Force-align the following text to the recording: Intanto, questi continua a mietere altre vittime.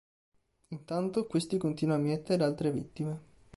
Intanto, 0.69 1.27
questi 1.27 1.59
continua 1.59 1.93
a 1.93 1.99
mietere 1.99 2.43
altre 2.43 2.71
vittime. 2.71 3.21